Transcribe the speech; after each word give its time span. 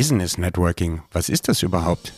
Business 0.00 0.38
Networking, 0.38 1.02
was 1.12 1.28
ist 1.28 1.46
das 1.46 1.62
überhaupt? 1.62 2.14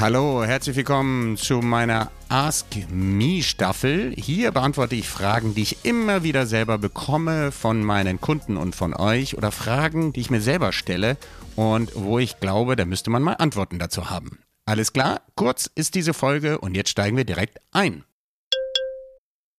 Hallo, 0.00 0.42
herzlich 0.42 0.74
willkommen 0.74 1.36
zu 1.36 1.58
meiner 1.58 2.10
Ask 2.30 2.64
Me 2.90 3.42
Staffel. 3.42 4.14
Hier 4.16 4.52
beantworte 4.52 4.94
ich 4.94 5.06
Fragen, 5.06 5.54
die 5.54 5.64
ich 5.64 5.84
immer 5.84 6.22
wieder 6.22 6.46
selber 6.46 6.78
bekomme 6.78 7.52
von 7.52 7.84
meinen 7.84 8.22
Kunden 8.22 8.56
und 8.56 8.74
von 8.74 8.94
euch 8.94 9.36
oder 9.36 9.52
Fragen, 9.52 10.14
die 10.14 10.20
ich 10.20 10.30
mir 10.30 10.40
selber 10.40 10.72
stelle 10.72 11.18
und 11.56 11.92
wo 11.94 12.18
ich 12.18 12.40
glaube, 12.40 12.74
da 12.74 12.86
müsste 12.86 13.10
man 13.10 13.22
mal 13.22 13.34
Antworten 13.34 13.78
dazu 13.78 14.08
haben. 14.08 14.38
Alles 14.64 14.94
klar, 14.94 15.20
kurz 15.34 15.70
ist 15.74 15.94
diese 15.94 16.14
Folge 16.14 16.58
und 16.58 16.74
jetzt 16.74 16.88
steigen 16.88 17.18
wir 17.18 17.26
direkt 17.26 17.60
ein. 17.72 18.04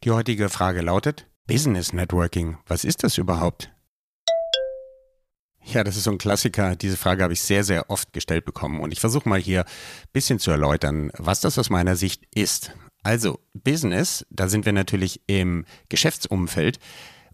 Die 0.03 0.09
heutige 0.09 0.49
Frage 0.49 0.81
lautet, 0.81 1.27
Business 1.45 1.93
Networking, 1.93 2.57
was 2.65 2.83
ist 2.83 3.03
das 3.03 3.19
überhaupt? 3.19 3.69
Ja, 5.65 5.83
das 5.83 5.95
ist 5.95 6.03
so 6.03 6.11
ein 6.11 6.17
Klassiker. 6.17 6.75
Diese 6.75 6.97
Frage 6.97 7.23
habe 7.23 7.33
ich 7.33 7.41
sehr, 7.41 7.63
sehr 7.63 7.89
oft 7.89 8.11
gestellt 8.13 8.45
bekommen. 8.45 8.81
Und 8.81 8.91
ich 8.91 8.99
versuche 8.99 9.27
mal 9.27 9.39
hier 9.39 9.61
ein 9.61 10.09
bisschen 10.11 10.39
zu 10.39 10.51
erläutern, 10.51 11.11
was 11.17 11.41
das 11.41 11.57
aus 11.57 11.69
meiner 11.69 11.95
Sicht 11.95 12.23
ist. 12.35 12.71
Also, 13.01 13.39
Business, 13.53 14.25
da 14.29 14.47
sind 14.47 14.65
wir 14.65 14.73
natürlich 14.73 15.21
im 15.27 15.65
Geschäftsumfeld. 15.89 16.79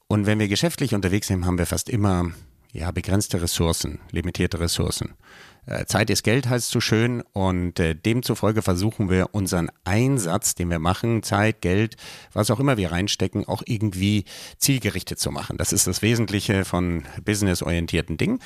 Und 0.08 0.26
wenn 0.26 0.40
wir 0.40 0.48
geschäftlich 0.48 0.96
unterwegs 0.96 1.28
sind, 1.28 1.46
haben 1.46 1.58
wir 1.58 1.66
fast 1.66 1.90
immer 1.90 2.32
ja, 2.72 2.92
begrenzte 2.92 3.42
Ressourcen, 3.42 4.00
limitierte 4.12 4.60
Ressourcen. 4.60 5.14
Äh, 5.70 5.86
Zeit 5.86 6.10
ist 6.10 6.24
Geld 6.24 6.50
heißt 6.50 6.72
so 6.72 6.82
schön 6.82 7.22
und 7.32 7.80
äh, 7.80 7.94
demzufolge 7.94 8.64
versuchen 8.64 9.10
wir 9.10 9.30
unseren 9.34 9.70
Einsatz, 9.84 10.56
den 10.56 10.70
wir 10.72 10.80
machen, 10.80 11.22
Zeit, 11.22 11.62
Geld, 11.62 11.96
was 12.34 12.50
auch 12.50 12.60
immer 12.60 12.78
wir 12.78 12.92
reinstecken, 12.92 13.48
auch 13.48 13.62
irgendwie 13.66 14.26
zielgerichtet 14.58 15.20
zu 15.20 15.30
machen. 15.30 15.58
Das 15.58 15.72
ist 15.72 15.86
das 15.86 16.02
Wesentliche 16.02 16.66
von 16.66 17.04
businessorientierten 17.24 18.18
Dingen. 18.18 18.40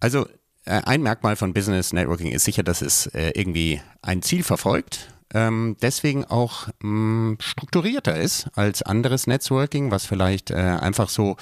Also 0.00 0.26
äh, 0.66 0.82
ein 0.84 1.02
Merkmal 1.02 1.36
von 1.36 1.54
Business 1.54 1.94
Networking 1.94 2.30
ist 2.30 2.44
sicher, 2.44 2.62
dass 2.62 2.82
es 2.82 3.06
äh, 3.06 3.30
irgendwie 3.34 3.80
ein 4.02 4.20
Ziel 4.20 4.42
verfolgt 4.42 5.08
ähm, 5.32 5.76
deswegen 5.80 6.24
auch 6.24 6.68
mh, 6.82 6.88
mm, 6.90 7.36
strukturierter 7.40 8.16
ist 8.16 8.48
als 8.56 8.82
anderes 8.82 9.26
Networking, 9.26 9.90
was 9.90 10.04
vielleicht 10.04 10.50
äh, 10.50 10.54
einfach 10.54 11.08
so 11.08 11.36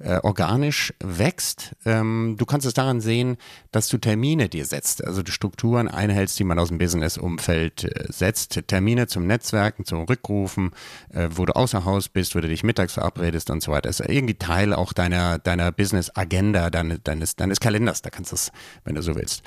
äh, 0.00 0.18
organisch 0.22 0.94
wächst. 1.00 1.74
Ähm, 1.84 2.36
du 2.38 2.46
kannst 2.46 2.66
es 2.66 2.74
daran 2.74 3.00
sehen, 3.00 3.36
dass 3.70 3.88
du 3.88 3.98
Termine 3.98 4.48
dir 4.48 4.64
setzt, 4.64 5.04
also 5.04 5.22
die 5.22 5.32
Strukturen 5.32 5.88
einhältst, 5.88 6.38
die 6.38 6.44
man 6.44 6.58
aus 6.58 6.68
dem 6.68 6.78
Business-Umfeld 6.78 7.84
äh, 7.84 8.06
setzt. 8.08 8.60
Termine 8.66 9.08
zum 9.08 9.26
Netzwerken, 9.26 9.84
zum 9.84 10.04
Rückrufen, 10.04 10.70
äh, 11.12 11.28
wo 11.30 11.44
du 11.44 11.54
außer 11.54 11.84
Haus 11.84 12.08
bist, 12.08 12.34
wo 12.34 12.40
du 12.40 12.48
dich 12.48 12.64
mittags 12.64 12.94
verabredest 12.94 13.50
und 13.50 13.62
so 13.62 13.72
weiter. 13.72 13.88
Das 13.88 14.00
ist 14.00 14.08
irgendwie 14.08 14.34
Teil 14.34 14.72
auch 14.72 14.92
deiner, 14.92 15.38
deiner 15.38 15.70
Business-Agenda, 15.70 16.70
deine, 16.70 16.98
deines, 16.98 17.36
deines 17.36 17.60
Kalenders. 17.60 18.00
Da 18.00 18.10
kannst 18.10 18.32
du 18.32 18.36
es, 18.36 18.52
wenn 18.84 18.94
du 18.94 19.02
so 19.02 19.14
willst. 19.14 19.42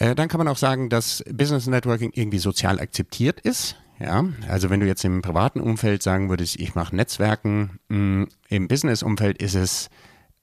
Äh, 0.00 0.14
dann 0.14 0.28
kann 0.28 0.38
man 0.38 0.48
auch 0.48 0.56
sagen, 0.56 0.88
dass 0.88 1.22
Business 1.30 1.66
Networking 1.68 2.10
irgendwie 2.14 2.38
sozial 2.38 2.80
akzeptiert 2.80 3.38
ist. 3.40 3.76
Ja, 4.00 4.24
also 4.48 4.70
wenn 4.70 4.80
du 4.80 4.86
jetzt 4.86 5.04
im 5.04 5.20
privaten 5.20 5.60
Umfeld 5.60 6.02
sagen 6.02 6.30
würdest, 6.30 6.58
ich 6.58 6.74
mache 6.74 6.96
Netzwerken, 6.96 7.78
mh, 7.88 7.98
mm, 7.98 8.28
im 8.48 8.66
Business-Umfeld 8.66 9.42
ist 9.42 9.54
es 9.54 9.90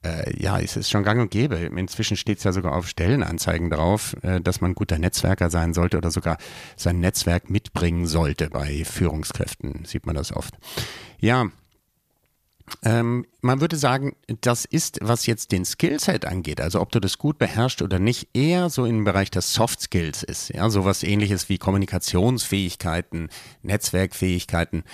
äh, 0.04 0.40
ja, 0.40 0.60
es 0.60 0.88
schon 0.88 1.02
gang 1.02 1.20
und 1.20 1.32
gäbe. 1.32 1.56
Inzwischen 1.56 2.16
steht 2.16 2.38
es 2.38 2.44
ja 2.44 2.52
sogar 2.52 2.76
auf 2.76 2.86
Stellenanzeigen 2.86 3.68
drauf, 3.68 4.16
äh, 4.22 4.40
dass 4.40 4.60
man 4.60 4.76
guter 4.76 4.98
Netzwerker 4.98 5.50
sein 5.50 5.74
sollte 5.74 5.96
oder 5.98 6.12
sogar 6.12 6.38
sein 6.76 7.00
Netzwerk 7.00 7.50
mitbringen 7.50 8.06
sollte. 8.06 8.48
Bei 8.50 8.84
Führungskräften 8.84 9.84
sieht 9.84 10.06
man 10.06 10.14
das 10.14 10.32
oft. 10.32 10.54
Ja, 11.18 11.46
ähm, 12.82 13.26
man 13.40 13.60
würde 13.60 13.76
sagen, 13.76 14.16
das 14.40 14.64
ist, 14.64 14.98
was 15.00 15.26
jetzt 15.26 15.52
den 15.52 15.64
Skillset 15.64 16.24
angeht, 16.24 16.60
also 16.60 16.80
ob 16.80 16.90
du 16.92 17.00
das 17.00 17.18
gut 17.18 17.38
beherrschst 17.38 17.82
oder 17.82 17.98
nicht, 17.98 18.28
eher 18.34 18.70
so 18.70 18.84
im 18.84 19.04
Bereich 19.04 19.30
der 19.30 19.42
Soft 19.42 19.80
Skills 19.80 20.22
ist. 20.22 20.50
Ja, 20.50 20.68
sowas 20.70 21.02
ähnliches 21.02 21.48
wie 21.48 21.58
Kommunikationsfähigkeiten, 21.58 23.28
Netzwerkfähigkeiten. 23.62 24.84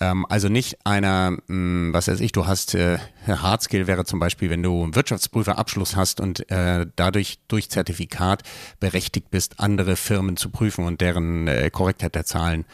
Ähm, 0.00 0.24
also 0.28 0.48
nicht 0.48 0.78
einer, 0.84 1.32
mh, 1.32 1.40
hm, 1.48 1.90
was 1.92 2.08
weiß 2.08 2.20
ich, 2.20 2.32
du 2.32 2.46
hast, 2.46 2.74
äh, 2.74 2.98
Hard 3.26 3.62
Skill 3.62 3.86
wäre 3.86 4.04
zum 4.04 4.18
Beispiel, 4.18 4.50
wenn 4.50 4.62
du 4.62 4.82
einen 4.82 4.94
Wirtschaftsprüferabschluss 4.94 5.96
hast 5.96 6.20
und 6.20 6.50
äh, 6.50 6.86
dadurch 6.96 7.38
durch 7.48 7.70
Zertifikat 7.70 8.42
berechtigt 8.80 9.30
bist, 9.30 9.60
andere 9.60 9.96
Firmen 9.96 10.36
zu 10.36 10.50
prüfen 10.50 10.84
und 10.84 11.00
deren 11.00 11.48
äh, 11.48 11.70
Korrektheit 11.70 12.14
der 12.14 12.24
Zahlen 12.24 12.64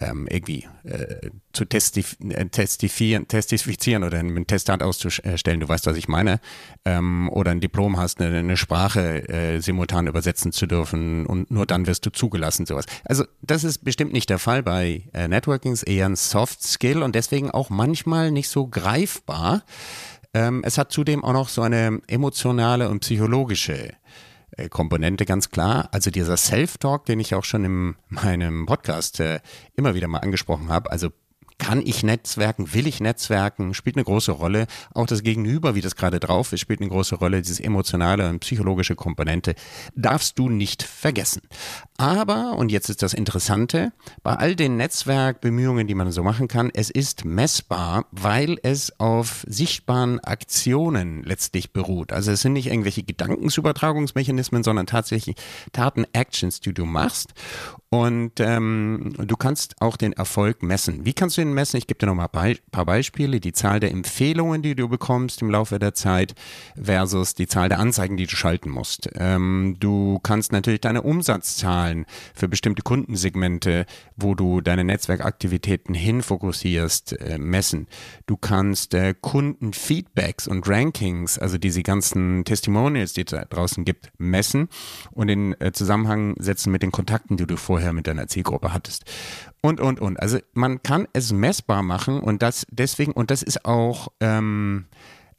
ähm, 0.00 0.26
irgendwie 0.28 0.66
äh, 0.82 1.30
zu 1.52 1.64
testif 1.64 2.16
äh, 2.28 2.46
testifizieren, 2.46 3.28
testifizieren 3.28 4.02
oder 4.02 4.18
einen 4.18 4.46
Testat 4.46 4.82
auszustellen, 4.82 5.60
du 5.60 5.68
weißt, 5.68 5.86
was 5.86 5.96
ich 5.96 6.08
meine, 6.08 6.40
ähm, 6.84 7.28
oder 7.30 7.52
ein 7.52 7.60
Diplom 7.60 7.96
hast, 7.96 8.20
eine, 8.20 8.38
eine 8.38 8.56
Sprache 8.56 9.28
äh, 9.28 9.60
simultan 9.60 10.06
übersetzen 10.06 10.52
zu 10.52 10.66
dürfen 10.66 11.26
und 11.26 11.50
nur 11.50 11.66
dann 11.66 11.86
wirst 11.86 12.04
du 12.06 12.10
zugelassen, 12.10 12.66
sowas. 12.66 12.86
Also 13.04 13.24
das 13.42 13.62
ist 13.62 13.84
bestimmt 13.84 14.12
nicht 14.12 14.30
der 14.30 14.38
Fall 14.38 14.62
bei 14.62 15.04
äh, 15.12 15.28
Networking, 15.28 15.72
ist 15.72 15.84
eher 15.84 16.06
ein 16.06 16.16
Soft 16.16 16.62
Skill 16.62 17.02
und 17.02 17.14
deswegen 17.14 17.50
auch 17.50 17.70
manchmal 17.70 18.32
nicht 18.32 18.48
so 18.48 18.66
greifbar. 18.66 19.62
Ähm, 20.34 20.62
es 20.64 20.76
hat 20.76 20.90
zudem 20.90 21.22
auch 21.22 21.32
noch 21.32 21.48
so 21.48 21.62
eine 21.62 22.00
emotionale 22.08 22.88
und 22.88 23.00
psychologische 23.00 23.94
Komponente 24.70 25.24
ganz 25.24 25.50
klar. 25.50 25.88
Also 25.92 26.10
dieser 26.10 26.36
Self-Talk, 26.36 27.04
den 27.06 27.20
ich 27.20 27.34
auch 27.34 27.44
schon 27.44 27.64
in 27.64 27.96
meinem 28.08 28.66
Podcast 28.66 29.20
äh, 29.20 29.40
immer 29.76 29.94
wieder 29.94 30.08
mal 30.08 30.18
angesprochen 30.18 30.68
habe, 30.68 30.90
also 30.90 31.10
kann 31.58 31.80
ich 31.84 32.02
netzwerken? 32.02 32.72
Will 32.74 32.86
ich 32.86 33.00
netzwerken? 33.00 33.74
Spielt 33.74 33.96
eine 33.96 34.04
große 34.04 34.32
Rolle. 34.32 34.66
Auch 34.92 35.06
das 35.06 35.22
Gegenüber, 35.22 35.74
wie 35.74 35.80
das 35.80 35.96
gerade 35.96 36.20
drauf 36.20 36.52
ist, 36.52 36.60
spielt 36.60 36.80
eine 36.80 36.90
große 36.90 37.16
Rolle. 37.16 37.42
Diese 37.42 37.62
emotionale 37.62 38.28
und 38.28 38.40
psychologische 38.40 38.96
Komponente 38.96 39.54
darfst 39.94 40.38
du 40.38 40.48
nicht 40.48 40.82
vergessen. 40.82 41.42
Aber, 41.96 42.56
und 42.56 42.72
jetzt 42.72 42.88
ist 42.90 43.02
das 43.02 43.14
Interessante, 43.14 43.92
bei 44.22 44.34
all 44.34 44.56
den 44.56 44.76
Netzwerkbemühungen, 44.76 45.86
die 45.86 45.94
man 45.94 46.10
so 46.10 46.22
machen 46.22 46.48
kann, 46.48 46.70
es 46.74 46.90
ist 46.90 47.24
messbar, 47.24 48.06
weil 48.10 48.58
es 48.62 48.98
auf 48.98 49.44
sichtbaren 49.48 50.18
Aktionen 50.20 51.22
letztlich 51.22 51.72
beruht. 51.72 52.12
Also 52.12 52.32
es 52.32 52.42
sind 52.42 52.54
nicht 52.54 52.66
irgendwelche 52.66 53.04
Gedankensübertragungsmechanismen, 53.04 54.64
sondern 54.64 54.86
tatsächlich 54.86 55.36
Taten, 55.72 56.04
Actions, 56.12 56.60
die 56.60 56.74
du 56.74 56.84
machst. 56.84 57.32
Und 57.90 58.40
ähm, 58.40 59.14
du 59.16 59.36
kannst 59.36 59.80
auch 59.80 59.96
den 59.96 60.14
Erfolg 60.14 60.64
messen. 60.64 61.04
Wie 61.04 61.12
kannst 61.12 61.36
du 61.36 61.43
ihn 61.44 61.54
messen? 61.54 61.76
Ich 61.76 61.86
gebe 61.86 61.98
dir 61.98 62.06
noch 62.06 62.14
mal 62.14 62.28
ein 62.32 62.58
paar 62.70 62.84
Beispiele. 62.84 63.40
Die 63.40 63.52
Zahl 63.52 63.80
der 63.80 63.90
Empfehlungen, 63.90 64.62
die 64.62 64.74
du 64.74 64.88
bekommst 64.88 65.42
im 65.42 65.50
Laufe 65.50 65.78
der 65.78 65.94
Zeit 65.94 66.34
versus 66.80 67.34
die 67.34 67.46
Zahl 67.46 67.68
der 67.68 67.78
Anzeigen, 67.78 68.16
die 68.16 68.26
du 68.26 68.34
schalten 68.34 68.70
musst. 68.70 69.08
Ähm, 69.14 69.76
du 69.78 70.18
kannst 70.22 70.52
natürlich 70.52 70.80
deine 70.80 71.02
Umsatzzahlen 71.02 72.06
für 72.34 72.48
bestimmte 72.48 72.82
Kundensegmente, 72.82 73.86
wo 74.16 74.34
du 74.34 74.60
deine 74.60 74.84
Netzwerkaktivitäten 74.84 75.94
hinfokussierst, 75.94 77.20
äh, 77.20 77.38
messen. 77.38 77.86
Du 78.26 78.36
kannst 78.36 78.94
äh, 78.94 79.14
Kundenfeedbacks 79.20 80.48
und 80.48 80.68
Rankings, 80.68 81.38
also 81.38 81.58
diese 81.58 81.82
ganzen 81.82 82.44
Testimonials, 82.44 83.12
die 83.12 83.22
es 83.22 83.30
da 83.30 83.44
draußen 83.44 83.84
gibt, 83.84 84.12
messen 84.18 84.68
und 85.12 85.28
in 85.28 85.60
äh, 85.60 85.72
Zusammenhang 85.72 86.34
setzen 86.38 86.72
mit 86.72 86.82
den 86.82 86.92
Kontakten, 86.92 87.36
die 87.36 87.46
du 87.46 87.56
vorher 87.56 87.92
mit 87.92 88.06
deiner 88.06 88.28
Zielgruppe 88.28 88.72
hattest. 88.72 89.04
Und, 89.64 89.80
und, 89.80 89.98
und. 89.98 90.20
Also 90.20 90.40
man 90.52 90.82
kann 90.82 91.08
es 91.14 91.32
messbar 91.32 91.82
machen 91.82 92.20
und 92.20 92.42
das 92.42 92.66
deswegen, 92.70 93.12
und 93.12 93.30
das 93.30 93.42
ist 93.42 93.64
auch, 93.64 94.08
ähm, 94.20 94.84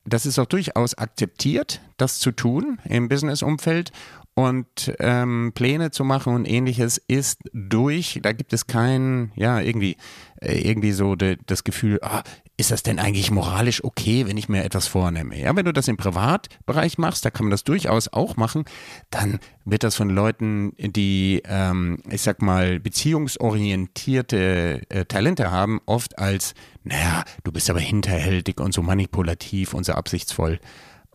das 0.04 0.26
ist 0.26 0.40
auch 0.40 0.48
durchaus 0.48 0.98
akzeptiert, 0.98 1.80
das 1.98 2.18
zu 2.18 2.32
tun 2.32 2.80
im 2.86 3.08
Business-Umfeld 3.08 3.92
und 4.36 4.94
ähm, 5.00 5.54
Pläne 5.56 5.92
zu 5.92 6.04
machen 6.04 6.36
und 6.36 6.46
ähnliches 6.46 6.98
ist 6.98 7.40
durch. 7.54 8.20
Da 8.22 8.34
gibt 8.34 8.52
es 8.52 8.68
kein, 8.68 9.32
ja, 9.36 9.62
irgendwie, 9.62 9.96
äh, 10.42 10.60
irgendwie 10.60 10.92
so 10.92 11.16
de, 11.16 11.38
das 11.46 11.64
Gefühl, 11.64 12.00
ah, 12.02 12.22
ist 12.58 12.72
das 12.72 12.84
denn 12.84 13.00
eigentlich 13.00 13.32
moralisch 13.32 13.84
okay, 13.84 14.28
wenn 14.28 14.36
ich 14.36 14.50
mir 14.50 14.66
etwas 14.66 14.88
vornehme? 14.88 15.40
Ja, 15.40 15.56
wenn 15.56 15.66
du 15.66 15.72
das 15.72 15.88
im 15.88 15.96
Privatbereich 15.96 16.98
machst, 16.98 17.24
da 17.24 17.30
kann 17.30 17.46
man 17.46 17.52
das 17.52 17.64
durchaus 17.64 18.12
auch 18.12 18.36
machen, 18.36 18.66
dann 19.10 19.40
wird 19.64 19.84
das 19.84 19.96
von 19.96 20.10
Leuten, 20.10 20.74
die, 20.78 21.42
ähm, 21.48 22.00
ich 22.10 22.22
sag 22.22 22.42
mal, 22.42 22.82
beziehungsorientierte 22.82 24.82
äh, 24.90 25.06
Talente 25.06 25.52
haben, 25.52 25.80
oft 25.86 26.20
als, 26.20 26.56
naja, 26.84 27.24
du 27.46 27.54
bist 27.54 27.70
aber 27.70 27.80
hinterhältig 27.80 28.60
und 28.60 28.74
so 28.74 28.82
manipulativ 28.82 29.74
und 29.74 29.86
so 29.86 29.94
absichtsvoll 29.94 30.60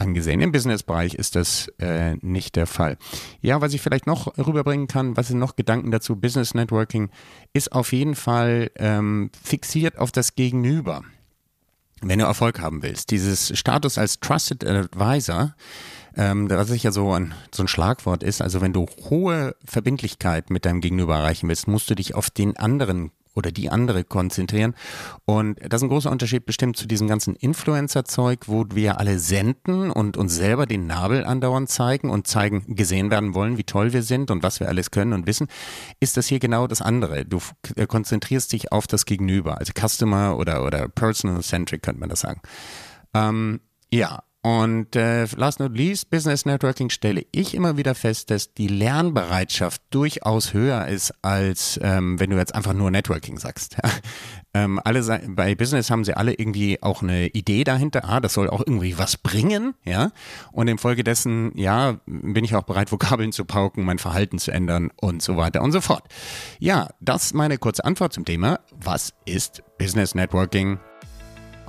angesehen. 0.01 0.41
Im 0.41 0.53
Businessbereich 0.53 1.15
ist 1.15 1.37
das 1.37 1.69
äh, 1.79 2.17
nicht 2.23 2.57
der 2.57 2.67
Fall. 2.67 2.97
Ja, 3.41 3.61
was 3.61 3.75
ich 3.75 3.81
vielleicht 3.81 4.07
noch 4.07 4.39
rüberbringen 4.39 4.87
kann, 4.87 5.17
was 5.17 5.29
sind 5.29 5.39
noch 5.39 5.57
Gedanken 5.57 5.91
dazu? 5.91 6.17
Business 6.17 6.55
Networking 6.55 7.11
ist 7.53 7.73
auf 7.73 7.93
jeden 7.93 8.15
Fall 8.15 8.71
ähm, 8.77 9.31
fixiert 9.43 9.99
auf 9.99 10.13
das 10.13 10.35
Gegenüber 10.35 11.03
wenn 12.03 12.19
du 12.19 12.25
Erfolg 12.25 12.61
haben 12.61 12.83
willst, 12.83 13.11
dieses 13.11 13.57
Status 13.59 13.99
als 13.99 14.21
Trusted 14.21 14.65
Advisor, 14.65 15.55
ähm, 16.17 16.49
was 16.51 16.83
ja 16.83 16.93
so 16.93 17.13
ein, 17.13 17.35
so 17.55 17.63
ein 17.63 17.69
Schlagwort 17.69 18.23
ist, 18.23 18.41
also 18.43 18.61
wenn 18.61 18.73
du 18.73 18.87
hohe 19.11 19.55
Verbindlichkeit 19.65 20.51
mit 20.51 20.65
deinem 20.65 20.81
Gegenüber 20.81 21.17
erreichen 21.17 21.49
willst, 21.49 21.69
musst 21.69 21.91
du 21.91 21.95
dich 21.95 22.15
auf 22.15 22.31
den 22.31 22.57
anderen 22.57 23.13
oder 23.35 23.53
die 23.53 23.71
andere 23.71 24.05
konzentrieren. 24.05 24.75
Und 25.25 25.59
das 25.61 25.81
ist 25.81 25.85
ein 25.85 25.89
großer 25.89 26.11
Unterschied 26.11 26.47
bestimmt 26.47 26.77
zu 26.77 26.87
diesem 26.87 27.09
ganzen 27.09 27.37
Influencer-Zeug, 27.37 28.41
wo 28.47 28.65
wir 28.73 28.99
alle 28.99 29.19
senden 29.19 29.91
und 29.91 30.17
uns 30.17 30.35
selber 30.35 30.67
den 30.67 30.87
Nabel 30.87 31.25
andauernd 31.25 31.69
zeigen 31.69 32.11
und 32.11 32.27
zeigen, 32.27 32.75
gesehen 32.75 33.11
werden 33.11 33.35
wollen, 33.35 33.59
wie 33.59 33.65
toll 33.65 33.93
wir 33.93 34.03
sind 34.03 34.31
und 34.31 34.43
was 34.43 34.61
wir 34.61 34.69
alles 34.69 34.91
können 34.91 35.13
und 35.13 35.27
wissen, 35.27 35.49
ist 36.01 36.17
das 36.17 36.27
hier 36.27 36.39
genau 36.39 36.67
das 36.67 36.83
andere. 36.83 37.25
Du 37.25 37.41
konzentrierst 37.89 38.53
dich 38.53 38.73
auf 38.73 38.87
das 38.87 39.05
Gegenüber, 39.05 39.59
also 39.59 39.73
Customer 39.79 40.37
oder, 40.37 40.65
oder 40.65 40.89
Personal-Centric 40.89 41.83
könnte 41.83 42.01
man 42.01 42.09
das 42.09 42.21
sagen. 42.21 42.41
Ähm, 43.15 43.61
ja, 43.93 44.23
und 44.43 44.97
äh, 44.97 45.27
last 45.37 45.61
not 45.61 45.77
least, 45.77 46.09
Business 46.09 46.47
Networking 46.47 46.89
stelle 46.89 47.27
ich 47.31 47.55
immer 47.55 47.77
wieder 47.77 47.95
fest, 47.95 48.31
dass 48.31 48.55
die 48.55 48.69
Lernbereitschaft 48.69 49.83
durchaus 49.91 50.55
höher 50.55 50.89
ist, 50.89 51.13
als 51.21 51.79
ähm, 51.83 52.19
wenn 52.19 52.31
du 52.31 52.39
jetzt 52.39 52.55
einfach 52.55 52.73
nur 52.73 52.91
Networking 52.91 53.37
sagst. 53.37 53.77
ähm, 54.55 54.81
alle 54.83 55.21
bei 55.29 55.55
Business 55.55 55.91
haben 55.91 56.05
sie 56.05 56.15
alle 56.15 56.33
irgendwie 56.33 56.83
auch 56.83 57.03
eine 57.03 57.27
Idee 57.27 57.65
dahinter, 57.65 58.09
ah, 58.09 58.21
das 58.21 58.33
soll 58.33 58.49
auch 58.49 58.61
irgendwie 58.61 58.97
was 58.97 59.19
bringen, 59.19 59.75
ja. 59.85 60.11
Und 60.53 60.69
infolgedessen, 60.69 61.53
ja, 61.55 62.01
bin 62.07 62.43
ich 62.43 62.57
auch 62.57 62.63
bereit, 62.63 62.93
Vokabeln 62.93 63.33
zu 63.33 63.45
pauken, 63.45 63.85
mein 63.85 63.99
Verhalten 63.99 64.39
zu 64.39 64.53
ändern 64.53 64.91
und 64.97 65.21
so 65.21 65.37
weiter 65.37 65.61
und 65.61 65.73
so 65.73 65.83
fort. 65.83 66.05
Ja, 66.59 66.89
das 67.01 67.25
ist 67.25 67.35
meine 67.35 67.59
kurze 67.59 67.85
Antwort 67.85 68.15
zum 68.15 68.25
Thema. 68.25 68.61
Was 68.71 69.13
ist 69.27 69.63
Business 69.77 70.15
Networking? 70.15 70.79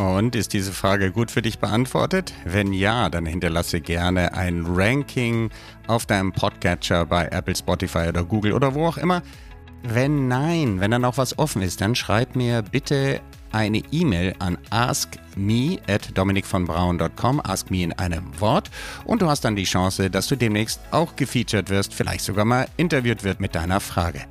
Und 0.01 0.35
ist 0.35 0.53
diese 0.53 0.71
Frage 0.71 1.11
gut 1.11 1.29
für 1.29 1.43
dich 1.43 1.59
beantwortet? 1.59 2.33
Wenn 2.43 2.73
ja, 2.73 3.07
dann 3.11 3.27
hinterlasse 3.27 3.81
gerne 3.81 4.33
ein 4.33 4.65
Ranking 4.67 5.51
auf 5.85 6.07
deinem 6.07 6.31
Podcatcher 6.31 7.05
bei 7.05 7.27
Apple, 7.27 7.55
Spotify 7.55 8.07
oder 8.07 8.23
Google 8.23 8.53
oder 8.53 8.73
wo 8.73 8.87
auch 8.87 8.97
immer. 8.97 9.21
Wenn 9.83 10.27
nein, 10.27 10.79
wenn 10.79 10.89
da 10.89 10.97
noch 10.97 11.17
was 11.17 11.37
offen 11.37 11.61
ist, 11.61 11.81
dann 11.81 11.93
schreib 11.93 12.35
mir 12.35 12.63
bitte 12.63 13.21
eine 13.51 13.83
E-Mail 13.91 14.33
an 14.39 14.57
askme 14.71 15.77
at 15.87 16.17
dominikvonbraun.com, 16.17 17.39
ask 17.43 17.69
me 17.69 17.83
in 17.83 17.93
einem 17.93 18.23
Wort 18.39 18.71
und 19.05 19.21
du 19.21 19.27
hast 19.27 19.45
dann 19.45 19.55
die 19.55 19.65
Chance, 19.65 20.09
dass 20.09 20.27
du 20.27 20.35
demnächst 20.35 20.81
auch 20.89 21.15
gefeatured 21.15 21.69
wirst, 21.69 21.93
vielleicht 21.93 22.25
sogar 22.25 22.45
mal 22.45 22.67
interviewt 22.77 23.23
wird 23.23 23.39
mit 23.39 23.53
deiner 23.53 23.79
Frage. 23.79 24.21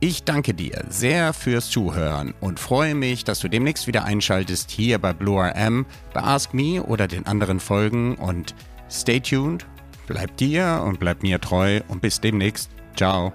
Ich 0.00 0.22
danke 0.22 0.54
dir 0.54 0.84
sehr 0.88 1.32
fürs 1.32 1.70
Zuhören 1.70 2.32
und 2.40 2.60
freue 2.60 2.94
mich, 2.94 3.24
dass 3.24 3.40
du 3.40 3.48
demnächst 3.48 3.88
wieder 3.88 4.04
einschaltest 4.04 4.70
hier 4.70 5.00
bei 5.00 5.12
Blue 5.12 5.42
RM, 5.42 5.86
bei 6.14 6.22
Ask 6.22 6.54
Me 6.54 6.80
oder 6.84 7.08
den 7.08 7.26
anderen 7.26 7.58
Folgen 7.58 8.14
und 8.14 8.54
stay 8.88 9.18
tuned, 9.18 9.66
bleib 10.06 10.36
dir 10.36 10.84
und 10.86 11.00
bleib 11.00 11.24
mir 11.24 11.40
treu 11.40 11.80
und 11.88 12.00
bis 12.00 12.20
demnächst. 12.20 12.70
Ciao. 12.94 13.32